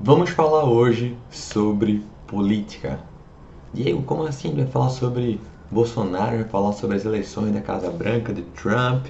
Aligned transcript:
Vamos 0.00 0.30
falar 0.30 0.62
hoje 0.62 1.18
sobre 1.28 2.04
política. 2.24 3.00
Diego, 3.74 4.00
como 4.02 4.22
assim? 4.22 4.54
Vai 4.54 4.64
falar 4.64 4.90
sobre 4.90 5.40
Bolsonaro, 5.72 6.36
vai 6.36 6.44
falar 6.44 6.72
sobre 6.74 6.94
as 6.94 7.04
eleições 7.04 7.52
da 7.52 7.60
Casa 7.60 7.90
Branca, 7.90 8.32
de 8.32 8.42
Trump 8.42 9.06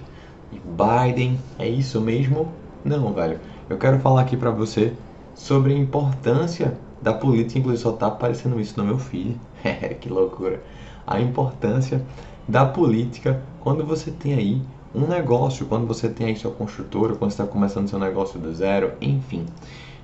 e 0.50 0.58
Biden. 0.58 1.38
É 1.58 1.68
isso 1.68 2.00
mesmo? 2.00 2.50
Não, 2.82 3.12
velho. 3.12 3.38
Eu 3.68 3.76
quero 3.76 3.98
falar 3.98 4.22
aqui 4.22 4.34
pra 4.34 4.50
você 4.50 4.94
sobre 5.34 5.74
a 5.74 5.76
importância 5.76 6.78
da 7.02 7.12
política, 7.12 7.58
inclusive 7.58 7.82
só 7.82 7.92
tá 7.92 8.06
aparecendo 8.06 8.58
isso 8.58 8.78
no 8.78 8.86
meu 8.86 8.98
filho. 8.98 9.38
que 10.00 10.08
loucura. 10.08 10.62
A 11.06 11.20
importância 11.20 12.02
da 12.48 12.64
política 12.64 13.42
quando 13.60 13.84
você 13.84 14.10
tem 14.10 14.32
aí 14.32 14.62
um 14.94 15.06
negócio, 15.06 15.66
quando 15.66 15.86
você 15.86 16.08
tem 16.08 16.28
aí 16.28 16.36
sua 16.36 16.50
construtora, 16.50 17.14
quando 17.14 17.30
você 17.30 17.42
está 17.42 17.52
começando 17.52 17.88
seu 17.88 17.98
negócio 17.98 18.40
do 18.40 18.54
zero, 18.54 18.94
enfim. 19.02 19.44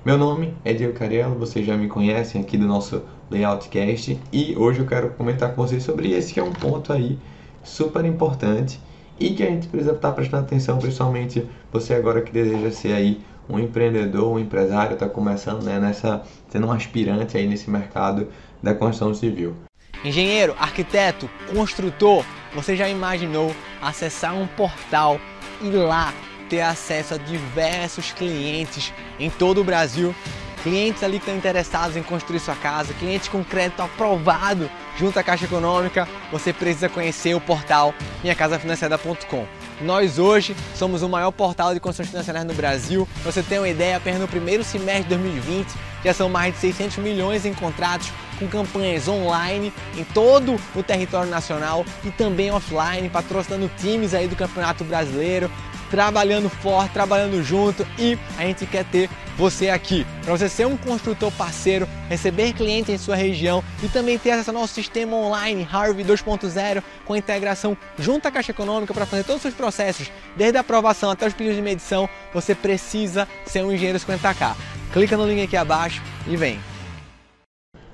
Meu 0.05 0.19
nome 0.19 0.53
é 0.67 0.75
Diego 0.75 0.93
Carello, 0.93 1.35
vocês 1.35 1.65
já 1.65 1.79
me 1.79 1.89
conhecem 1.89 2.39
aqui 2.39 2.59
do 2.59 2.67
nosso 2.67 3.03
Layoutcast 3.31 4.21
e 4.31 4.55
hoje 4.55 4.81
eu 4.81 4.87
quero 4.87 5.09
comentar 5.15 5.55
com 5.55 5.63
vocês 5.67 5.83
sobre 5.83 6.13
esse 6.13 6.35
que 6.35 6.39
é 6.39 6.43
um 6.43 6.53
ponto 6.53 6.93
aí 6.93 7.19
super 7.63 8.05
importante 8.05 8.79
e 9.19 9.31
que 9.31 9.43
a 9.43 9.47
gente 9.47 9.67
precisa 9.67 9.93
estar 9.93 10.13
prestando 10.13 10.45
atenção, 10.45 10.77
principalmente 10.79 11.49
você 11.73 11.95
agora 11.95 12.21
que 12.21 12.31
deseja 12.31 12.71
ser 12.71 12.93
aí 12.93 13.23
um 13.49 13.59
empreendedor, 13.59 14.31
um 14.31 14.39
empresário, 14.39 14.93
está 14.93 15.09
começando 15.09 15.63
né, 15.63 15.81
nessa, 15.81 16.23
sendo 16.51 16.67
um 16.67 16.73
aspirante 16.73 17.39
aí 17.39 17.47
nesse 17.47 17.71
mercado 17.71 18.29
da 18.63 18.75
construção 18.75 19.15
civil. 19.15 19.57
Engenheiro, 20.05 20.55
arquiteto, 20.59 21.31
construtor, 21.51 22.27
você 22.55 22.77
já 22.77 22.87
imaginou 22.91 23.57
acessar 23.81 24.35
um 24.35 24.47
portal 24.47 25.19
e 25.63 25.71
lá 25.71 26.13
ter 26.49 26.61
acesso 26.61 27.15
a 27.15 27.17
diversos 27.17 28.13
clientes 28.13 28.93
em 29.19 29.31
todo 29.31 29.61
o 29.61 29.65
Brasil. 29.65 30.15
Clientes 30.63 31.03
ali 31.03 31.19
que 31.19 31.25
estão 31.25 31.37
interessados 31.37 31.95
em 31.95 32.03
construir 32.03 32.41
sua 32.41 32.55
casa, 32.55 32.95
clientes 32.95 33.29
com 33.29 33.45
crédito 33.45 33.83
aprovado 33.83 34.71
junto 34.97 35.19
à 35.19 35.23
Caixa 35.23 35.45
Econômica, 35.45 36.09
você 36.33 36.55
precisa 36.55 36.89
conhecer 36.89 37.35
o 37.35 37.41
portal 37.41 37.95
minhacasafinanciada.com. 38.23 39.47
Nós 39.83 40.19
hoje 40.19 40.57
somos 40.75 41.03
o 41.03 41.09
maior 41.09 41.33
portal 41.33 41.75
de 41.75 41.81
construções 41.81 42.09
financeiras 42.09 42.45
no 42.45 42.55
Brasil. 42.55 43.07
você 43.23 43.43
tem 43.43 43.59
uma 43.59 43.69
ideia, 43.69 43.97
apenas 43.97 44.21
no 44.21 44.29
primeiro 44.29 44.65
semestre 44.65 45.03
de 45.03 45.09
2020 45.11 45.69
já 46.05 46.13
são 46.13 46.29
mais 46.29 46.55
de 46.55 46.61
600 46.61 46.99
milhões 46.99 47.47
em 47.47 47.55
contratos 47.55 48.13
com 48.39 48.47
campanhas 48.47 49.09
online 49.09 49.73
em 49.97 50.05
todo 50.05 50.61
o 50.75 50.83
território 50.83 51.31
nacional 51.31 51.85
e 52.05 52.11
também 52.11 52.51
offline, 52.51 53.09
patrocinando 53.09 53.71
times 53.79 54.13
aí 54.13 54.29
do 54.29 54.37
Campeonato 54.37 54.85
Brasileiro, 54.85 55.51
trabalhando 55.91 56.49
forte, 56.49 56.93
trabalhando 56.93 57.43
junto 57.43 57.87
e 57.99 58.19
a 58.39 58.43
gente 58.43 58.67
quer 58.67 58.85
ter 58.85 59.09
você 59.37 59.69
aqui, 59.69 60.07
para 60.23 60.37
você 60.37 60.49
ser 60.49 60.67
um 60.67 60.77
construtor 60.77 61.31
parceiro, 61.33 61.89
receber 62.09 62.53
clientes 62.53 62.95
em 62.95 62.99
sua 62.99 63.17
região 63.17 63.65
e 63.83 63.89
também 63.89 64.19
ter 64.19 64.31
acesso 64.31 64.51
ao 64.51 64.55
nosso 64.55 64.75
sistema 64.75 65.17
online 65.17 65.67
Harvey 65.71 66.05
2.0 66.05 66.83
com 67.05 67.17
integração 67.17 67.77
junto 67.99 68.29
à 68.29 68.31
Caixa 68.31 68.53
Econômica 68.53 68.95
para 68.95 69.07
fazer 69.07 69.25
todos 69.25 69.37
os 69.37 69.43
seus 69.43 69.55
processos, 69.55 70.11
desde 70.37 70.57
a 70.57 70.61
aprovação 70.61 71.11
até 71.11 71.27
os 71.27 71.33
pedidos 71.33 71.57
de 71.57 71.63
medição, 71.63 72.09
você 72.33 72.55
precisa 72.55 73.27
ser 73.45 73.65
um 73.65 73.73
engenheiro 73.73 73.99
50k. 73.99 74.55
Clica 74.93 75.17
no 75.17 75.27
link 75.27 75.43
aqui 75.43 75.57
abaixo 75.57 76.01
e 76.27 76.37
vem. 76.37 76.61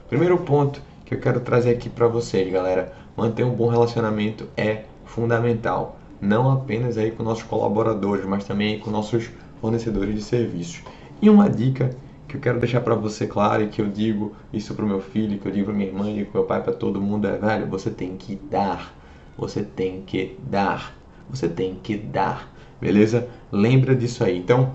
Primeiro 0.08 0.38
ponto 0.38 0.82
que 1.06 1.14
eu 1.14 1.20
quero 1.20 1.41
trazer 1.41 1.70
aqui 1.70 1.88
para 1.88 2.06
vocês, 2.06 2.52
galera, 2.52 2.92
manter 3.16 3.44
um 3.44 3.50
bom 3.50 3.69
relacionamento 3.69 4.48
é 4.56 4.84
fundamental 5.04 6.00
não 6.20 6.50
apenas 6.50 6.98
aí 6.98 7.10
com 7.10 7.22
nossos 7.22 7.44
colaboradores, 7.44 8.24
mas 8.24 8.44
também 8.44 8.78
com 8.78 8.90
nossos 8.90 9.30
fornecedores 9.60 10.14
de 10.14 10.22
serviços. 10.22 10.82
E 11.20 11.28
uma 11.28 11.48
dica 11.48 11.90
que 12.28 12.36
eu 12.36 12.40
quero 12.40 12.60
deixar 12.60 12.80
para 12.80 12.94
você 12.94 13.26
claro 13.26 13.62
e 13.62 13.68
que 13.68 13.80
eu 13.80 13.88
digo 13.88 14.32
isso 14.52 14.74
para 14.74 14.84
o 14.84 14.88
meu 14.88 15.00
filho, 15.00 15.38
que 15.38 15.46
eu 15.46 15.52
digo 15.52 15.66
para 15.66 15.74
minha 15.74 15.88
irmã, 15.88 16.12
digo 16.12 16.30
para 16.30 16.41
meu 16.41 16.48
pai, 16.48 16.62
para 16.62 16.72
todo 16.72 17.00
mundo 17.00 17.26
é, 17.26 17.36
velho, 17.36 17.66
você 17.66 17.91
tem 17.91 18.16
que 18.16 18.36
dar. 18.36 18.94
Você 19.36 19.62
tem 19.62 20.02
que 20.02 20.36
dar. 20.48 20.94
Você 21.28 21.48
tem 21.48 21.75
que 21.82 21.97
dar. 21.97 22.53
Beleza? 22.80 23.28
Lembra 23.50 23.94
disso 23.94 24.22
aí. 24.22 24.38
Então, 24.38 24.72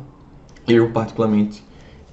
eu 0.67 0.91
particularmente 0.91 1.63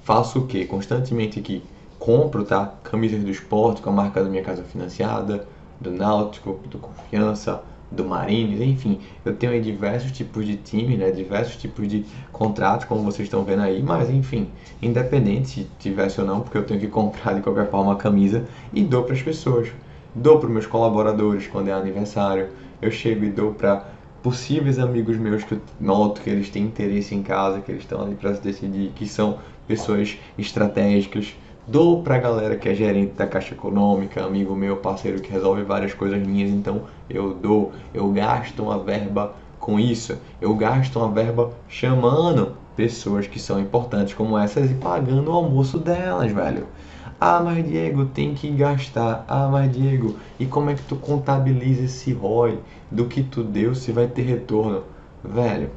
faço 0.03 0.39
o 0.39 0.47
que? 0.47 0.65
Constantemente 0.65 1.39
aqui 1.39 1.63
compro, 2.03 2.43
tá? 2.43 2.73
Camisas 2.83 3.23
do 3.23 3.31
esporte 3.31 3.81
com 3.81 3.89
a 3.89 3.93
marca 3.93 4.21
da 4.21 4.29
minha 4.29 4.43
casa 4.43 4.61
financiada, 4.63 5.47
do 5.79 5.89
Náutico, 5.89 6.59
do 6.69 6.77
Confiança, 6.77 7.63
do 7.95 8.03
Marines, 8.03 8.59
enfim, 8.59 8.99
eu 9.23 9.35
tenho 9.35 9.61
diversos 9.61 10.11
tipos 10.11 10.45
de 10.45 10.57
time, 10.57 10.97
né, 10.97 11.11
diversos 11.11 11.55
tipos 11.55 11.87
de 11.87 12.05
contratos, 12.31 12.85
como 12.85 13.03
vocês 13.03 13.27
estão 13.27 13.43
vendo 13.43 13.61
aí, 13.61 13.81
mas 13.83 14.09
enfim, 14.09 14.49
independente 14.81 15.49
se 15.49 15.67
tivesse 15.79 16.19
ou 16.19 16.27
não, 16.27 16.41
porque 16.41 16.57
eu 16.57 16.65
tenho 16.65 16.79
que 16.79 16.87
comprar 16.87 17.33
de 17.33 17.41
qualquer 17.41 17.69
forma 17.69 17.93
a 17.93 17.95
camisa 17.95 18.45
e 18.73 18.83
dou 18.83 19.03
para 19.03 19.13
as 19.13 19.21
pessoas. 19.21 19.69
Dou 20.15 20.39
para 20.39 20.49
meus 20.49 20.67
colaboradores 20.67 21.47
quando 21.47 21.69
é 21.69 21.71
aniversário, 21.71 22.49
eu 22.81 22.91
chego 22.91 23.25
e 23.25 23.29
dou 23.29 23.53
para 23.53 23.85
possíveis 24.21 24.79
amigos 24.79 25.17
meus 25.17 25.43
que 25.43 25.53
eu 25.53 25.61
noto 25.79 26.21
que 26.21 26.29
eles 26.29 26.49
têm 26.49 26.63
interesse 26.63 27.13
em 27.13 27.21
casa, 27.21 27.61
que 27.61 27.71
eles 27.71 27.83
estão 27.83 28.01
ali 28.01 28.15
para 28.15 28.33
se 28.33 28.41
decidir, 28.41 28.91
que 28.95 29.07
são 29.07 29.39
pessoas 29.67 30.17
estratégicas, 30.37 31.35
Dou 31.65 32.03
pra 32.03 32.17
galera 32.17 32.57
que 32.57 32.67
é 32.67 32.75
gerente 32.75 33.13
da 33.13 33.25
Caixa 33.25 33.53
Econômica, 33.53 34.21
amigo 34.21 34.53
meu, 34.53 34.77
parceiro 34.77 35.21
que 35.21 35.31
resolve 35.31 35.63
várias 35.63 35.93
coisas 35.93 36.21
minhas, 36.21 36.49
então 36.49 36.81
eu 37.09 37.33
dou, 37.33 37.71
eu 37.93 38.11
gasto 38.11 38.63
uma 38.63 38.77
verba 38.77 39.33
com 39.59 39.79
isso, 39.79 40.17
eu 40.41 40.53
gasto 40.55 40.99
uma 40.99 41.09
verba 41.09 41.53
chamando 41.69 42.57
pessoas 42.75 43.27
que 43.27 43.39
são 43.39 43.61
importantes 43.61 44.13
como 44.13 44.37
essas 44.37 44.71
e 44.71 44.73
pagando 44.73 45.31
o 45.31 45.33
almoço 45.33 45.79
delas, 45.79 46.33
velho. 46.33 46.67
Ah, 47.17 47.41
mas 47.41 47.65
Diego, 47.65 48.07
tem 48.07 48.33
que 48.33 48.49
gastar. 48.51 49.23
Ah, 49.25 49.47
mas 49.49 49.71
Diego, 49.71 50.17
e 50.37 50.45
como 50.45 50.69
é 50.69 50.73
que 50.73 50.83
tu 50.83 50.97
contabiliza 50.97 51.85
esse 51.85 52.11
ROI 52.11 52.59
do 52.91 53.05
que 53.05 53.23
tu 53.23 53.41
deu 53.41 53.73
se 53.73 53.93
vai 53.93 54.07
ter 54.07 54.23
retorno? 54.23 54.83
Velho, 55.23 55.69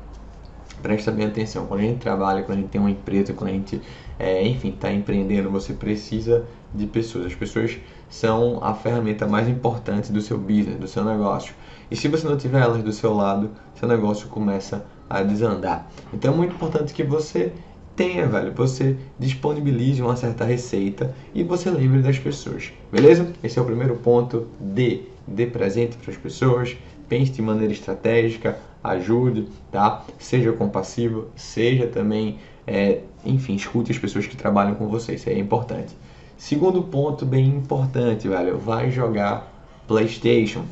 presta 0.83 1.11
bem 1.11 1.27
atenção. 1.27 1.67
Quando 1.67 1.81
a 1.81 1.83
gente 1.85 1.99
trabalha, 1.99 2.43
quando 2.43 2.59
a 2.59 2.61
gente 2.63 2.71
tem 2.71 2.81
uma 2.81 2.91
empresa, 2.91 3.33
quando 3.33 3.51
a 3.51 3.53
gente, 3.53 3.81
é, 4.19 4.47
enfim, 4.47 4.71
está 4.71 4.93
empreendendo, 4.93 5.51
você 5.51 5.73
precisa 5.73 6.45
de 6.75 6.87
pessoas. 6.87 7.27
As 7.27 7.35
pessoas 7.35 7.77
são 8.09 8.63
a 8.63 8.75
ferramenta 8.75 9.27
mais 9.27 9.49
importante 9.49 10.13
do 10.13 10.21
seu 10.21 10.39
business, 10.39 10.79
do 10.79 10.87
seu 10.87 11.05
negócio. 11.05 11.55
E 11.91 11.97
se 11.97 12.09
você 12.09 12.27
não 12.27 12.37
tiver 12.37 12.61
elas 12.61 12.83
do 12.83 12.93
seu 12.93 13.15
lado, 13.15 13.51
seu 13.75 13.89
negócio 13.89 14.29
começa 14.29 14.85
a 15.09 15.23
desandar. 15.23 15.89
Então 16.13 16.33
é 16.33 16.37
muito 16.37 16.55
importante 16.55 16.93
que 16.93 17.05
você 17.05 17.53
tenha, 17.95 18.27
velho, 18.27 18.53
você 18.53 18.97
disponibilize 19.19 20.03
uma 20.03 20.17
certa 20.17 20.45
receita 20.45 21.15
e 21.35 21.43
você 21.43 21.71
lembre 21.71 22.03
das 22.03 22.19
pessoas. 22.19 22.73
Beleza? 22.93 23.33
Esse 23.43 23.59
é 23.59 23.63
o 23.63 23.65
primeiro 23.65 23.97
ponto 23.97 24.47
de 24.61 25.05
dê 25.27 25.47
presente 25.47 25.97
para 25.97 26.11
as 26.11 26.17
pessoas, 26.17 26.77
pense 27.09 27.33
de 27.33 27.43
maneira 27.43 27.73
estratégica, 27.73 28.59
ajude, 28.83 29.49
tá? 29.71 30.05
Seja 30.19 30.53
compassivo, 30.53 31.29
seja 31.35 31.87
também, 31.87 32.39
é, 32.67 33.01
enfim, 33.25 33.55
escute 33.55 33.93
as 33.93 33.99
pessoas 33.99 34.27
que 34.27 34.37
trabalham 34.37 34.75
com 34.75 34.89
você, 34.89 35.15
isso 35.15 35.29
é 35.29 35.39
importante. 35.39 35.97
Segundo 36.37 36.83
ponto 36.83 37.25
bem 37.25 37.47
importante, 37.47 38.29
velho, 38.29 38.59
vai 38.59 38.91
jogar 38.91 39.53
PlayStation. 39.89 40.65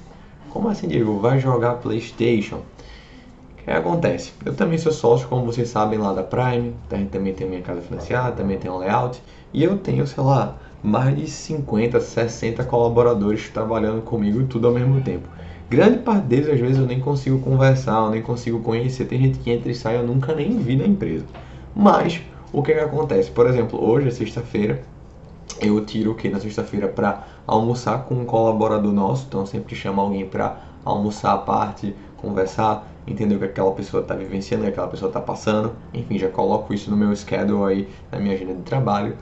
Como 0.51 0.69
assim, 0.69 0.87
Diego? 0.87 1.19
Vai 1.19 1.41
jogar 1.41 1.77
PlayStation? 1.77 2.57
O 2.57 3.65
que 3.65 3.71
acontece? 3.71 4.33
Eu 4.45 4.55
também 4.55 4.77
sou 4.77 4.93
sócio, 4.93 5.27
como 5.27 5.47
vocês 5.47 5.69
sabem, 5.69 5.99
lá 5.99 6.13
da 6.13 6.23
Prime, 6.23 6.75
a 6.91 6.97
gente 6.97 7.09
também 7.09 7.33
tem 7.33 7.49
minha 7.49 7.63
casa 7.63 7.81
financiada, 7.81 8.37
também 8.37 8.59
tem 8.59 8.71
um 8.71 8.77
layout, 8.77 9.23
e 9.55 9.65
eu 9.65 9.79
tenho, 9.79 10.07
sei 10.07 10.23
lá, 10.23 10.59
mais 10.83 11.17
de 11.17 11.27
50, 11.27 11.99
60 11.99 12.63
colaboradores 12.65 13.49
trabalhando 13.49 14.03
comigo 14.03 14.45
tudo 14.45 14.69
ao 14.69 14.75
mesmo 14.75 15.01
tempo. 15.01 15.27
Grande 15.69 15.99
parte 15.99 16.27
deles, 16.27 16.49
às 16.49 16.61
vezes, 16.61 16.79
eu 16.79 16.87
nem 16.87 17.01
consigo 17.01 17.39
conversar, 17.41 18.05
eu 18.05 18.11
nem 18.11 18.23
consigo 18.23 18.61
conhecer. 18.61 19.07
Tem 19.07 19.19
gente 19.19 19.39
que 19.39 19.51
entra 19.51 19.71
e 19.71 19.75
sai, 19.75 19.97
eu 19.97 20.07
nunca 20.07 20.35
nem 20.35 20.59
vi 20.59 20.77
na 20.77 20.87
empresa. 20.87 21.25
Mas, 21.75 22.21
o 22.53 22.63
que, 22.63 22.75
que 22.75 22.81
acontece? 22.81 23.31
Por 23.31 23.47
exemplo, 23.47 23.83
hoje 23.83 24.09
é 24.09 24.11
sexta-feira, 24.11 24.83
eu 25.61 25.85
tiro 25.85 26.13
o 26.13 26.15
que 26.15 26.29
na 26.29 26.39
sexta-feira 26.39 26.89
para 26.89 27.27
almoçar 27.47 28.05
com 28.05 28.15
um 28.15 28.25
colaborador 28.25 28.93
nosso, 28.93 29.27
então 29.27 29.45
sempre 29.47 29.75
chamo 29.75 30.01
alguém 30.01 30.27
para 30.27 30.61
almoçar 30.85 31.33
à 31.33 31.39
parte, 31.39 31.95
conversar, 32.17 32.87
entender 33.07 33.35
o 33.35 33.39
que 33.39 33.45
aquela 33.47 33.73
pessoa 33.73 34.03
está 34.03 34.15
vivenciando, 34.15 34.63
o 34.63 34.67
que 34.67 34.73
aquela 34.73 34.89
pessoa 34.89 35.09
está 35.09 35.21
passando, 35.21 35.73
enfim, 35.93 36.19
já 36.19 36.29
coloco 36.29 36.73
isso 36.73 36.91
no 36.91 36.97
meu 36.97 37.15
schedule 37.17 37.73
aí, 37.73 37.89
na 38.13 38.19
minha 38.19 38.35
agenda 38.35 38.55
de 38.55 38.63
trabalho. 38.63 39.17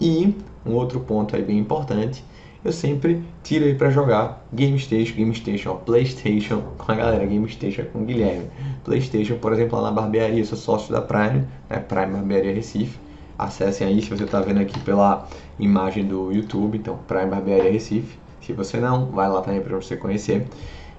E 0.00 0.34
um 0.64 0.74
outro 0.74 1.00
ponto 1.00 1.34
aí 1.34 1.42
bem 1.42 1.58
importante 1.58 2.24
eu 2.68 2.72
sempre 2.72 3.22
tiro 3.42 3.64
aí 3.64 3.74
para 3.74 3.90
jogar 3.90 4.46
Game 4.52 4.78
Station, 4.78 5.14
Game 5.14 5.34
Station, 5.34 5.70
ó, 5.70 5.74
Playstation 5.74 6.62
com 6.76 6.92
a 6.92 6.94
galera, 6.94 7.26
Game 7.26 7.48
Station 7.48 7.84
com 7.92 8.00
o 8.00 8.04
Guilherme. 8.04 8.48
Playstation, 8.84 9.36
por 9.38 9.52
exemplo, 9.52 9.80
lá 9.80 9.90
na 9.90 10.00
barbearia, 10.00 10.44
sou 10.44 10.56
sócio 10.56 10.92
da 10.92 11.00
Prime, 11.00 11.44
né, 11.68 11.78
Prime 11.78 12.12
Barbearia 12.12 12.54
Recife. 12.54 12.98
Acessem 13.38 13.86
aí 13.86 14.02
se 14.02 14.10
você 14.10 14.24
está 14.24 14.40
vendo 14.40 14.60
aqui 14.60 14.78
pela 14.80 15.26
imagem 15.58 16.04
do 16.04 16.32
YouTube, 16.32 16.78
então 16.78 16.98
Prime 17.06 17.26
Barbearia 17.26 17.72
Recife. 17.72 18.18
Se 18.40 18.52
você 18.52 18.78
não, 18.78 19.06
vai 19.06 19.28
lá 19.28 19.40
também 19.40 19.60
para 19.60 19.76
você 19.76 19.96
conhecer. 19.96 20.46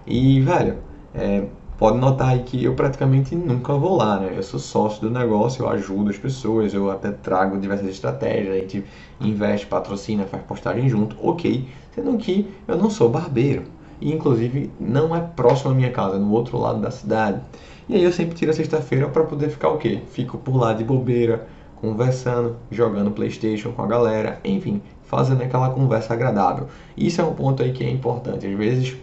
E, 0.06 0.42
velho, 0.42 0.78
é, 1.14 1.44
pode 1.80 1.98
notar 1.98 2.32
aí 2.32 2.44
que 2.44 2.62
eu 2.62 2.76
praticamente 2.76 3.34
nunca 3.34 3.74
vou 3.74 3.96
lá, 3.96 4.20
né? 4.20 4.34
Eu 4.36 4.44
sou 4.44 4.60
sócio 4.60 5.02
do 5.02 5.10
negócio, 5.10 5.64
eu 5.64 5.70
ajudo 5.70 6.10
as 6.10 6.18
pessoas, 6.18 6.74
eu 6.74 6.92
até 6.92 7.10
trago 7.10 7.58
diversas 7.58 7.88
estratégias, 7.88 8.54
a 8.54 8.60
gente 8.60 8.84
investe, 9.22 9.66
patrocina, 9.66 10.26
faz 10.26 10.44
postagem 10.44 10.90
junto, 10.90 11.16
ok. 11.26 11.66
Sendo 11.96 12.18
que 12.18 12.52
eu 12.68 12.78
não 12.78 12.90
sou 12.90 13.10
barbeiro. 13.10 13.64
E 14.02 14.14
inclusive 14.14 14.70
não 14.78 15.16
é 15.16 15.22
próximo 15.22 15.72
à 15.72 15.74
minha 15.74 15.90
casa, 15.90 16.18
é 16.18 16.20
no 16.20 16.32
outro 16.34 16.58
lado 16.58 16.82
da 16.82 16.92
cidade. 16.92 17.40
E 17.88 17.96
aí 17.96 18.04
eu 18.04 18.12
sempre 18.12 18.36
tiro 18.36 18.52
a 18.52 18.54
sexta-feira 18.54 19.08
para 19.08 19.24
poder 19.24 19.50
ficar 19.50 19.70
o 19.70 19.78
quê? 19.78 20.02
Fico 20.12 20.38
por 20.38 20.58
lá 20.58 20.74
de 20.74 20.84
bobeira, 20.84 21.48
conversando, 21.78 22.58
jogando 22.70 23.12
Playstation 23.12 23.72
com 23.72 23.82
a 23.82 23.88
galera, 23.88 24.42
enfim, 24.44 24.82
fazendo 25.06 25.42
aquela 25.44 25.70
conversa 25.70 26.14
agradável. 26.14 26.68
Isso 26.98 27.22
é 27.22 27.24
um 27.24 27.34
ponto 27.34 27.64
aí 27.64 27.72
que 27.72 27.86
é 27.86 27.90
importante. 27.90 28.46
Às 28.46 28.58
vezes 28.58 28.98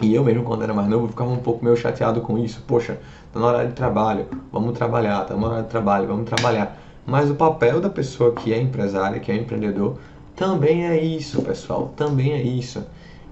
e 0.00 0.14
eu 0.14 0.24
mesmo, 0.24 0.42
quando 0.42 0.62
era 0.62 0.74
mais 0.74 0.88
novo, 0.88 1.08
ficava 1.08 1.30
um 1.30 1.38
pouco 1.38 1.64
meio 1.64 1.76
chateado 1.76 2.20
com 2.20 2.38
isso. 2.38 2.62
Poxa, 2.66 2.98
tá 3.32 3.40
na 3.40 3.46
hora 3.46 3.66
de 3.66 3.72
trabalho, 3.72 4.26
vamos 4.52 4.76
trabalhar, 4.76 5.24
tá 5.24 5.36
na 5.36 5.46
hora 5.46 5.62
de 5.62 5.68
trabalho, 5.68 6.06
vamos 6.06 6.24
trabalhar. 6.24 6.78
Mas 7.06 7.30
o 7.30 7.34
papel 7.34 7.80
da 7.80 7.90
pessoa 7.90 8.32
que 8.32 8.52
é 8.52 8.60
empresária, 8.60 9.20
que 9.20 9.30
é 9.30 9.36
empreendedor, 9.36 9.98
também 10.34 10.86
é 10.86 10.98
isso, 10.98 11.42
pessoal. 11.42 11.92
Também 11.96 12.32
é 12.32 12.42
isso. 12.42 12.84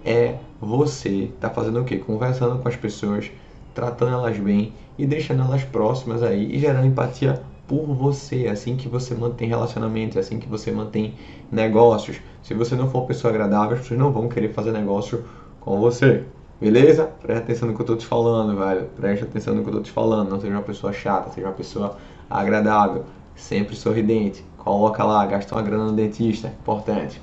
É 0.05 0.37
você 0.61 1.31
tá 1.41 1.51
fazendo 1.51 1.81
o 1.81 1.85
quê? 1.85 1.99
Conversando 1.99 2.59
com 2.63 2.69
as 2.69 2.77
pessoas, 2.77 3.31
tratando 3.75 4.13
elas 4.13 4.39
bem 4.39 4.73
e 4.97 5.07
deixando 5.07 5.43
elas 5.43 5.65
próximas 5.65 6.23
aí 6.23 6.55
e 6.55 6.59
gerando 6.59 6.87
empatia 6.87 7.43
por 7.67 7.87
você. 7.87 8.45
É 8.47 8.51
assim 8.51 8.77
que 8.77 8.89
você 8.89 9.15
mantém 9.15 9.49
relacionamentos, 9.49 10.17
é 10.17 10.21
assim 10.21 10.39
que 10.39 10.49
você 10.49 10.71
mantém 10.71 11.15
negócios. 11.51 12.19
Se 12.43 12.55
você 12.55 12.77
não 12.77 12.89
for 12.89 13.01
uma 13.01 13.07
pessoa 13.07 13.33
agradável, 13.33 13.75
as 13.77 13.81
pessoas 13.81 13.99
não 13.99 14.13
vão 14.13 14.29
querer 14.29 14.53
fazer 14.53 14.73
negócio 14.73 15.25
com 15.61 15.81
você. 15.81 16.25
Beleza? 16.63 17.11
Presta 17.21 17.43
atenção 17.43 17.69
no 17.69 17.75
que 17.75 17.83
eu 17.83 17.87
tô 17.87 17.97
te 17.97 18.07
falando, 18.07 18.57
velho. 18.57 18.89
Presta 18.95 19.25
atenção 19.25 19.53
no 19.53 19.65
que 19.65 19.69
eu 19.69 19.75
tô 19.75 19.81
te 19.81 19.91
falando. 19.91 20.31
Não 20.31 20.41
seja 20.41 20.53
uma 20.53 20.63
pessoa 20.63 20.93
chata, 20.93 21.29
seja 21.33 21.49
uma 21.49 21.53
pessoa 21.53 21.97
agradável, 22.31 23.05
sempre 23.35 23.75
sorridente. 23.75 24.45
Coloca 24.59 25.03
lá, 25.03 25.27
gasta 25.27 25.53
uma 25.57 25.63
grana 25.63 25.87
no 25.87 25.93
dentista, 25.93 26.47
importante. 26.61 27.21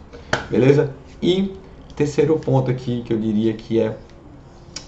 Beleza? 0.50 0.94
E 1.22 1.56
terceiro 1.96 2.38
ponto 2.38 2.70
aqui 2.70 3.02
que 3.02 3.14
eu 3.14 3.18
diria 3.18 3.54
que 3.54 3.80
é 3.80 3.98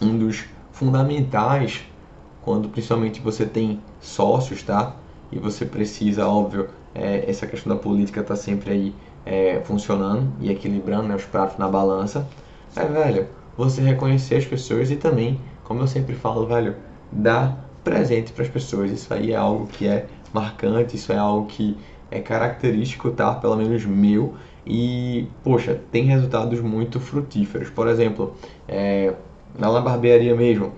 um 0.02 0.18
dos 0.18 0.44
fundamentais 0.74 1.86
quando 2.42 2.68
principalmente 2.68 3.22
você 3.22 3.46
tem 3.46 3.80
sócios, 4.02 4.64
tá? 4.64 4.98
E 5.32 5.40
você 5.40 5.66
precisa, 5.66 6.28
óbvio, 6.28 6.68
é, 6.94 7.24
essa 7.26 7.48
questão 7.48 7.74
da 7.74 7.82
política 7.82 8.22
tá 8.22 8.36
sempre 8.36 8.72
aí 8.72 8.96
é, 9.26 9.62
funcionando 9.64 10.30
e 10.42 10.52
equilibrando 10.52 11.08
né, 11.08 11.16
os 11.16 11.24
pratos 11.24 11.58
na 11.58 11.70
balança. 11.70 12.28
É, 12.76 12.84
velho, 12.86 13.28
você 13.58 13.82
reconhecer 13.82 14.36
as 14.36 14.46
pessoas 14.46 14.92
e 14.92 14.96
também, 14.96 15.40
como 15.64 15.82
eu 15.82 15.88
sempre 15.88 16.16
falo, 16.16 16.46
velho, 16.46 16.76
dar 17.12 17.70
presente 17.84 18.32
para 18.32 18.44
as 18.44 18.50
pessoas. 18.50 18.92
Isso 18.92 19.14
aí 19.14 19.32
é 19.32 19.36
algo 19.36 19.68
que 19.68 19.88
é 19.88 20.08
marcante, 20.34 20.96
isso 20.96 21.12
é 21.12 21.18
algo 21.18 21.48
que 21.48 21.78
é 22.10 22.20
característico, 22.20 23.12
tá? 23.12 23.34
Pelo 23.34 23.56
menos 23.56 23.86
meu. 23.86 24.34
E, 24.66 25.28
poxa, 25.44 25.80
tem 25.92 26.06
resultados 26.06 26.60
muito 26.60 27.00
frutíferos. 27.00 27.70
Por 27.70 27.88
exemplo, 27.88 28.36
é, 28.68 29.14
na 29.58 29.82
barbearia 29.82 30.36
mesmo, 30.36 30.72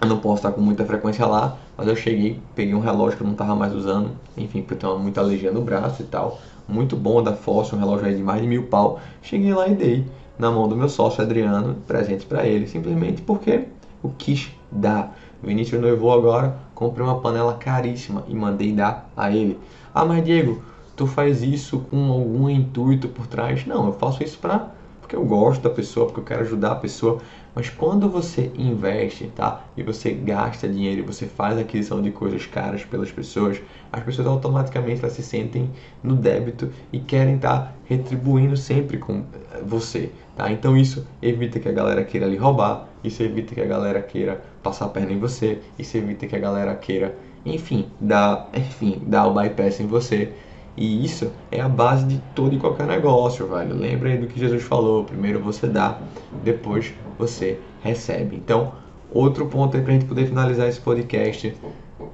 eu 0.00 0.08
não 0.08 0.18
posso 0.18 0.36
estar 0.36 0.52
com 0.52 0.60
muita 0.60 0.84
frequência 0.84 1.26
lá, 1.26 1.56
mas 1.76 1.88
eu 1.88 1.96
cheguei, 1.96 2.40
peguei 2.54 2.74
um 2.74 2.80
relógio 2.80 3.16
que 3.16 3.22
eu 3.22 3.26
não 3.26 3.32
estava 3.32 3.54
mais 3.54 3.74
usando, 3.74 4.10
enfim, 4.36 4.62
porque 4.62 4.84
eu 4.84 4.98
muita 4.98 5.20
alergia 5.20 5.50
no 5.50 5.62
braço 5.62 6.02
e 6.02 6.06
tal. 6.06 6.38
Muito 6.68 6.96
bom 6.96 7.22
da 7.22 7.32
Fosse, 7.32 7.74
um 7.74 7.78
relógio 7.78 8.06
aí 8.06 8.14
de 8.14 8.22
mais 8.22 8.42
de 8.42 8.46
mil 8.46 8.64
pau. 8.64 9.00
Cheguei 9.22 9.52
lá 9.54 9.66
e 9.68 9.74
dei 9.74 10.04
na 10.38 10.50
mão 10.50 10.68
do 10.68 10.76
meu 10.76 10.88
sócio 10.88 11.22
Adriano, 11.22 11.76
presente 11.86 12.24
para 12.24 12.46
ele, 12.46 12.66
simplesmente 12.66 13.22
porque 13.22 13.64
o 14.02 14.10
quis 14.10 14.50
dar. 14.70 15.16
Vinícius 15.42 15.80
noivou 15.80 16.12
agora, 16.12 16.58
comprei 16.74 17.04
uma 17.04 17.20
panela 17.20 17.54
caríssima 17.54 18.24
e 18.28 18.34
mandei 18.34 18.72
dar 18.72 19.10
a 19.16 19.30
ele. 19.30 19.58
Ah, 19.94 20.04
mas 20.04 20.24
Diego, 20.24 20.62
tu 20.96 21.06
faz 21.06 21.42
isso 21.42 21.80
com 21.90 22.10
algum 22.10 22.48
intuito 22.48 23.08
por 23.08 23.26
trás? 23.26 23.66
Não, 23.66 23.86
eu 23.86 23.92
faço 23.92 24.22
isso 24.22 24.38
para 24.38 24.70
porque 25.08 25.16
eu 25.16 25.24
gosto 25.24 25.62
da 25.62 25.70
pessoa, 25.70 26.04
porque 26.04 26.20
eu 26.20 26.24
quero 26.24 26.42
ajudar 26.42 26.72
a 26.72 26.74
pessoa. 26.74 27.18
Mas 27.54 27.70
quando 27.70 28.10
você 28.10 28.52
investe, 28.54 29.32
tá? 29.34 29.64
E 29.74 29.82
você 29.82 30.12
gasta 30.12 30.68
dinheiro, 30.68 31.02
você 31.02 31.24
faz 31.24 31.58
aquisição 31.58 32.02
de 32.02 32.10
coisas 32.10 32.44
caras 32.44 32.84
pelas 32.84 33.10
pessoas, 33.10 33.58
as 33.90 34.02
pessoas 34.02 34.28
automaticamente 34.28 35.00
elas 35.00 35.14
se 35.14 35.22
sentem 35.22 35.70
no 36.02 36.14
débito 36.14 36.70
e 36.92 37.00
querem 37.00 37.36
estar 37.36 37.58
tá 37.58 37.72
retribuindo 37.86 38.54
sempre 38.54 38.98
com 38.98 39.24
eh, 39.54 39.62
você, 39.64 40.12
tá? 40.36 40.52
Então 40.52 40.76
isso 40.76 41.06
evita 41.22 41.58
que 41.58 41.70
a 41.70 41.72
galera 41.72 42.04
queira 42.04 42.26
lhe 42.26 42.36
roubar, 42.36 42.86
isso 43.02 43.22
evita 43.22 43.54
que 43.54 43.62
a 43.62 43.66
galera 43.66 44.02
queira 44.02 44.42
passar 44.62 44.84
a 44.84 44.88
perna 44.88 45.12
em 45.12 45.18
você, 45.18 45.58
isso 45.78 45.96
evita 45.96 46.26
que 46.26 46.36
a 46.36 46.38
galera 46.38 46.74
queira, 46.74 47.16
enfim, 47.46 47.88
dar, 47.98 48.50
enfim, 48.54 49.00
dar 49.06 49.26
o 49.26 49.32
bypass 49.32 49.80
em 49.80 49.86
você 49.86 50.34
e 50.80 51.04
isso 51.04 51.32
é 51.50 51.60
a 51.60 51.68
base 51.68 52.06
de 52.06 52.18
todo 52.36 52.54
e 52.54 52.58
qualquer 52.58 52.86
negócio, 52.86 53.48
velho. 53.48 53.74
Lembra 53.74 54.10
aí 54.10 54.16
do 54.16 54.28
que 54.28 54.38
Jesus 54.38 54.62
falou: 54.62 55.02
primeiro 55.02 55.40
você 55.40 55.66
dá, 55.66 55.98
depois 56.44 56.94
você 57.18 57.58
recebe. 57.82 58.36
Então, 58.36 58.72
outro 59.10 59.46
ponto 59.46 59.76
aí 59.76 59.82
pra 59.82 59.92
gente 59.92 60.04
poder 60.04 60.26
finalizar 60.26 60.68
esse 60.68 60.80
podcast: 60.80 61.52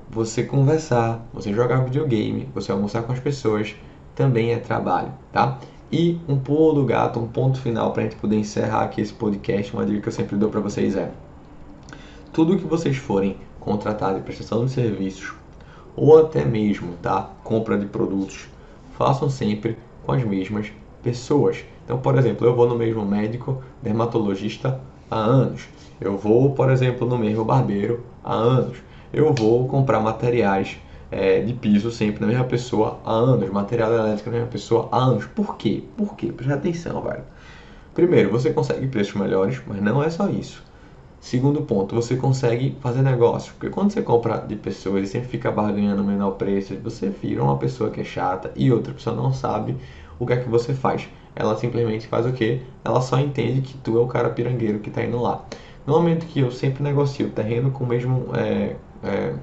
você 0.08 0.44
conversar, 0.44 1.28
você 1.34 1.52
jogar 1.52 1.84
videogame, 1.84 2.48
você 2.54 2.72
almoçar 2.72 3.02
com 3.02 3.12
as 3.12 3.20
pessoas, 3.20 3.76
também 4.14 4.52
é 4.52 4.56
trabalho, 4.56 5.12
tá? 5.30 5.58
E 5.92 6.18
um 6.26 6.38
pulo 6.38 6.72
do 6.80 6.86
gato, 6.86 7.20
um 7.20 7.28
ponto 7.28 7.60
final 7.60 7.92
para 7.92 8.00
a 8.00 8.04
gente 8.04 8.16
poder 8.16 8.36
encerrar 8.36 8.84
aqui 8.84 9.02
esse 9.02 9.12
podcast, 9.12 9.74
uma 9.74 9.84
dica 9.84 10.00
que 10.00 10.08
eu 10.08 10.12
sempre 10.12 10.38
dou 10.38 10.48
para 10.48 10.60
vocês 10.60 10.96
é: 10.96 11.10
tudo 12.32 12.56
que 12.56 12.64
vocês 12.64 12.96
forem 12.96 13.36
contratar 13.60 14.14
de 14.14 14.22
prestação 14.22 14.64
de 14.64 14.70
serviços 14.70 15.34
ou 15.96 16.18
até 16.18 16.44
mesmo, 16.44 16.94
tá, 17.02 17.30
compra 17.44 17.78
de 17.78 17.86
produtos, 17.86 18.48
façam 18.96 19.28
sempre 19.28 19.76
com 20.04 20.12
as 20.12 20.24
mesmas 20.24 20.72
pessoas. 21.02 21.64
Então, 21.84 21.98
por 21.98 22.16
exemplo, 22.16 22.46
eu 22.46 22.54
vou 22.54 22.66
no 22.68 22.76
mesmo 22.76 23.04
médico 23.04 23.62
dermatologista 23.82 24.80
há 25.10 25.18
anos. 25.18 25.68
Eu 26.00 26.16
vou, 26.16 26.52
por 26.54 26.70
exemplo, 26.70 27.06
no 27.06 27.18
mesmo 27.18 27.44
barbeiro 27.44 28.04
há 28.24 28.34
anos. 28.34 28.78
Eu 29.12 29.32
vou 29.32 29.68
comprar 29.68 30.00
materiais 30.00 30.78
é, 31.10 31.40
de 31.40 31.52
piso 31.52 31.90
sempre 31.90 32.20
na 32.20 32.26
mesma 32.26 32.44
pessoa 32.44 32.98
há 33.04 33.12
anos. 33.12 33.50
Material 33.50 33.92
elétrico 33.92 34.30
na 34.30 34.36
mesma 34.36 34.50
pessoa 34.50 34.88
há 34.90 34.98
anos. 34.98 35.26
Por 35.26 35.56
quê? 35.56 35.84
Por 35.96 36.16
quê? 36.16 36.32
Presta 36.32 36.54
atenção, 36.54 37.00
velho. 37.02 37.24
Primeiro, 37.94 38.30
você 38.30 38.52
consegue 38.52 38.88
preços 38.88 39.14
melhores, 39.14 39.62
mas 39.66 39.80
não 39.80 40.02
é 40.02 40.10
só 40.10 40.28
isso. 40.28 40.62
Segundo 41.24 41.62
ponto, 41.62 41.94
você 41.94 42.16
consegue 42.16 42.76
fazer 42.82 43.00
negócio. 43.00 43.54
Porque 43.54 43.70
quando 43.70 43.90
você 43.90 44.02
compra 44.02 44.36
de 44.46 44.56
pessoas 44.56 45.04
e 45.04 45.10
sempre 45.10 45.30
fica 45.30 45.50
barganhando 45.50 46.02
o 46.02 46.04
menor 46.04 46.32
preço, 46.32 46.76
você 46.76 47.08
vira 47.08 47.42
uma 47.42 47.56
pessoa 47.56 47.88
que 47.88 48.02
é 48.02 48.04
chata 48.04 48.52
e 48.54 48.70
outra 48.70 48.92
pessoa 48.92 49.16
não 49.16 49.32
sabe 49.32 49.74
o 50.18 50.26
que 50.26 50.34
é 50.34 50.36
que 50.36 50.50
você 50.50 50.74
faz. 50.74 51.08
Ela 51.34 51.56
simplesmente 51.56 52.06
faz 52.08 52.26
o 52.26 52.32
quê? 52.34 52.60
Ela 52.84 53.00
só 53.00 53.18
entende 53.18 53.62
que 53.62 53.72
tu 53.78 53.96
é 53.96 54.02
o 54.02 54.06
cara 54.06 54.28
pirangueiro 54.28 54.80
que 54.80 54.90
está 54.90 55.02
indo 55.02 55.18
lá. 55.18 55.42
No 55.86 55.94
momento 55.94 56.26
que 56.26 56.40
eu 56.40 56.50
sempre 56.50 56.82
negocio 56.82 57.30
terreno 57.30 57.70
com 57.70 57.84
o 57.84 57.86
mesmo, 57.86 58.26
é, 58.36 58.76
é, 59.02 59.34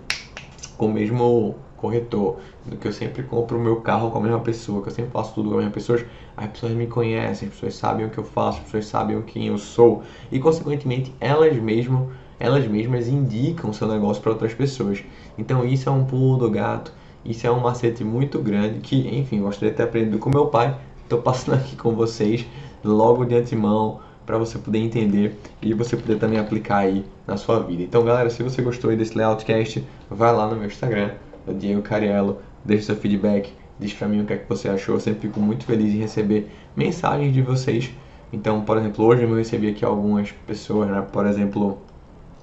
com 0.78 0.86
o 0.86 0.94
mesmo 0.94 1.56
corretor, 1.82 2.38
do 2.66 2.78
que 2.78 2.88
eu 2.88 2.94
sempre 2.94 3.24
compro 3.24 3.58
o 3.58 3.62
meu 3.62 3.78
carro 3.78 4.12
com 4.12 4.20
a 4.20 4.22
mesma 4.22 4.40
pessoa, 4.40 4.82
que 4.84 4.90
eu 4.90 4.94
sempre 4.94 5.12
faço 5.12 5.34
tudo 5.34 5.50
com 5.50 5.56
a 5.56 5.58
mesma 5.58 5.72
pessoa, 5.72 6.00
as 6.38 6.48
pessoas 6.52 6.74
me 6.74 6.86
conhecem, 6.86 7.48
as 7.48 7.54
pessoas 7.56 7.74
sabem 7.74 8.06
o 8.06 8.10
que 8.10 8.20
eu 8.20 8.24
faço, 8.24 8.60
as 8.60 8.66
pessoas 8.66 8.86
sabem 8.86 9.22
quem 9.24 9.48
eu 9.48 9.58
sou 9.58 10.04
e 10.32 10.40
consequentemente 10.40 11.14
elas 11.20 11.56
mesmas, 11.58 12.08
elas 12.40 12.68
mesmas 12.68 13.08
indicam 13.08 13.74
seu 13.74 13.88
negócio 13.88 14.22
para 14.22 14.32
outras 14.32 14.54
pessoas. 14.54 15.04
Então 15.38 15.66
isso 15.66 15.90
é 15.90 15.92
um 15.92 16.06
pulo 16.06 16.38
do 16.38 16.50
gato, 16.50 16.94
isso 17.26 17.46
é 17.46 17.52
um 17.52 17.60
macete 17.60 18.04
muito 18.04 18.40
grande 18.40 18.80
que, 18.80 19.08
enfim, 19.18 19.42
gostaria 19.42 19.72
de 19.72 19.78
ter 19.78 19.84
aprendido 19.84 20.20
com 20.20 20.30
meu 20.30 20.48
pai. 20.48 20.78
Estou 21.04 21.22
passando 21.22 21.56
aqui 21.60 21.76
com 21.76 21.96
vocês 21.96 22.46
logo 22.84 23.26
de 23.26 23.36
antemão 23.36 24.00
para 24.26 24.38
você 24.38 24.58
poder 24.58 24.80
entender 24.80 25.38
e 25.62 25.74
você 25.74 25.98
poder 25.98 26.18
também 26.18 26.40
aplicar 26.40 26.78
aí 26.78 27.06
na 27.28 27.38
sua 27.38 27.60
vida. 27.60 27.84
Então, 27.84 28.04
galera, 28.04 28.30
se 28.30 28.42
você 28.42 28.62
gostou 28.62 28.96
desse 28.96 29.18
layoutcast, 29.18 29.86
vai 30.10 30.34
lá 30.34 30.48
no 30.48 30.56
meu 30.56 30.68
Instagram, 30.68 31.12
o 31.48 31.54
Diego 31.54 31.82
Cariello, 31.82 32.40
deixe 32.64 32.84
seu 32.84 32.96
feedback, 32.96 33.54
diz 33.80 33.94
pra 33.94 34.08
mim 34.08 34.22
o 34.22 34.26
que 34.26 34.34
é 34.34 34.38
que 34.38 34.48
você 34.48 34.70
achou. 34.70 34.96
Eu 34.96 35.00
sempre 35.00 35.28
fico 35.28 35.40
muito 35.40 35.66
feliz 35.66 35.94
em 35.94 36.00
receber 36.00 36.50
mensagens 36.76 37.34
de 37.34 37.42
vocês. 37.42 37.92
Então, 38.32 38.62
por 38.62 38.78
exemplo, 38.78 39.06
hoje 39.06 39.24
eu 39.24 39.36
recebi 39.36 39.70
aqui 39.70 39.84
algumas 39.84 40.32
pessoas, 40.48 40.90
né? 40.90 41.06
Por 41.12 41.26
exemplo, 41.26 41.78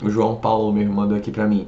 o 0.02 0.10
João 0.10 0.36
Paulo 0.36 0.72
mesmo 0.72 0.92
mandou 0.92 1.16
aqui 1.16 1.30
pra 1.30 1.46
mim. 1.46 1.66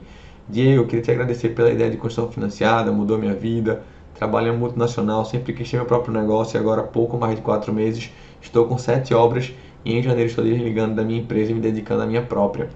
Diego, 0.48 0.82
eu 0.82 0.86
queria 0.86 1.02
te 1.02 1.10
agradecer 1.10 1.50
pela 1.50 1.70
ideia 1.70 1.90
de 1.90 1.96
construção 1.96 2.30
financiada, 2.30 2.92
mudou 2.92 3.16
minha 3.18 3.34
vida. 3.34 3.82
Trabalho 4.14 4.52
em 4.52 4.56
multinacional, 4.58 5.24
sempre 5.24 5.52
quis 5.52 5.70
ter 5.70 5.76
meu 5.76 5.86
próprio 5.86 6.12
negócio 6.12 6.56
e 6.56 6.58
agora 6.58 6.82
há 6.82 6.86
pouco 6.86 7.16
mais 7.16 7.36
de 7.36 7.40
quatro 7.40 7.72
meses 7.72 8.10
estou 8.42 8.66
com 8.66 8.78
sete 8.78 9.14
obras 9.14 9.52
e 9.84 9.94
em 9.94 10.02
janeiro 10.02 10.28
estou 10.28 10.44
desligando 10.44 10.94
da 10.94 11.02
minha 11.02 11.20
empresa 11.20 11.50
e 11.50 11.54
me 11.54 11.60
dedicando 11.60 12.02
à 12.02 12.06
minha 12.06 12.22
própria. 12.22 12.68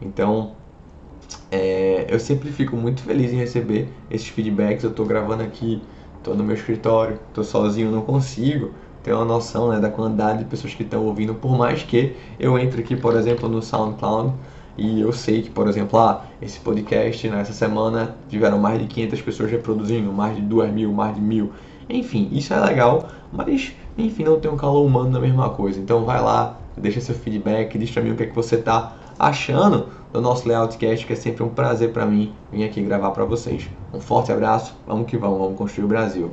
Então, 0.00 0.52
é, 1.50 2.06
eu 2.08 2.18
sempre 2.20 2.50
fico 2.50 2.76
muito 2.76 3.02
feliz 3.02 3.32
em 3.32 3.36
receber 3.36 3.88
esses 4.10 4.28
feedbacks. 4.28 4.84
Eu 4.84 4.90
estou 4.90 5.06
gravando 5.06 5.42
aqui, 5.42 5.82
estou 6.18 6.34
no 6.34 6.44
meu 6.44 6.54
escritório, 6.54 7.18
estou 7.28 7.44
sozinho, 7.44 7.90
não 7.90 8.02
consigo 8.02 8.70
ter 9.02 9.12
uma 9.12 9.24
noção 9.24 9.70
né, 9.70 9.80
da 9.80 9.90
quantidade 9.90 10.40
de 10.40 10.44
pessoas 10.44 10.74
que 10.74 10.82
estão 10.82 11.04
ouvindo. 11.04 11.34
Por 11.34 11.56
mais 11.56 11.82
que 11.82 12.16
eu 12.38 12.58
entre 12.58 12.82
aqui, 12.82 12.96
por 12.96 13.16
exemplo, 13.16 13.48
no 13.48 13.62
SoundCloud, 13.62 14.34
E 14.78 15.00
eu 15.00 15.12
sei 15.12 15.42
que, 15.42 15.50
por 15.50 15.68
exemplo, 15.68 15.98
ah, 15.98 16.24
esse 16.40 16.58
podcast 16.60 17.28
nessa 17.28 17.52
semana 17.52 18.16
tiveram 18.28 18.58
mais 18.58 18.78
de 18.80 18.86
500 18.86 19.20
pessoas 19.22 19.50
reproduzindo, 19.50 20.12
mais 20.12 20.36
de 20.36 20.42
2 20.42 20.72
mil, 20.72 20.92
mais 20.92 21.14
de 21.14 21.20
mil. 21.20 21.52
Enfim, 21.88 22.28
isso 22.32 22.54
é 22.54 22.60
legal, 22.60 23.08
mas 23.32 23.74
enfim, 23.98 24.24
não 24.24 24.38
tem 24.40 24.50
um 24.50 24.56
calor 24.56 24.86
humano 24.86 25.10
na 25.10 25.20
mesma 25.20 25.50
coisa. 25.50 25.78
Então 25.80 26.04
vai 26.04 26.20
lá, 26.22 26.58
deixa 26.76 27.00
seu 27.00 27.14
feedback, 27.14 27.76
diz 27.78 27.90
pra 27.90 28.02
mim 28.02 28.12
o 28.12 28.16
que 28.16 28.22
é 28.22 28.26
que 28.26 28.34
você 28.34 28.56
tá 28.56 28.96
achando 29.20 29.88
do 30.12 30.20
nosso 30.20 30.48
Layoutcast, 30.48 31.06
que 31.06 31.12
é 31.12 31.16
sempre 31.16 31.42
um 31.42 31.48
prazer 31.48 31.92
para 31.92 32.06
mim 32.06 32.32
vir 32.50 32.64
aqui 32.64 32.82
gravar 32.82 33.10
para 33.10 33.24
vocês. 33.24 33.68
Um 33.92 34.00
forte 34.00 34.32
abraço, 34.32 34.74
vamos 34.86 35.06
que 35.06 35.16
vamos, 35.16 35.38
vamos 35.38 35.58
construir 35.58 35.84
o 35.84 35.88
Brasil. 35.88 36.30